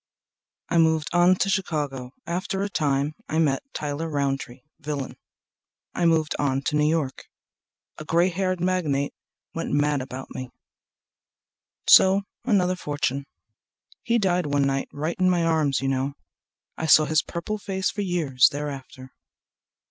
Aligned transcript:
I 0.67 0.79
moved 0.79 1.09
on 1.13 1.35
to 1.35 1.47
Chicago. 1.47 2.11
After 2.25 2.63
a 2.63 2.69
time 2.69 3.13
met 3.29 3.61
Tyler 3.71 4.09
Rountree, 4.09 4.63
villain. 4.79 5.15
I 5.93 6.05
moved 6.07 6.35
on 6.39 6.63
to 6.63 6.75
New 6.75 6.89
York. 6.89 7.27
A 7.99 8.05
gray 8.05 8.29
haired 8.29 8.59
magnate 8.59 9.13
Went 9.53 9.71
mad 9.73 10.01
about 10.01 10.31
me—so 10.33 12.21
another 12.45 12.75
fortune. 12.75 13.27
He 14.01 14.17
died 14.17 14.47
one 14.47 14.65
night 14.65 14.87
right 14.91 15.17
in 15.19 15.29
my 15.29 15.43
arms, 15.43 15.81
you 15.81 15.87
know. 15.87 16.13
(I 16.77 16.87
saw 16.87 17.05
his 17.05 17.21
purple 17.21 17.59
face 17.59 17.91
for 17.91 18.01
years 18.01 18.49
thereafter. 18.49 19.13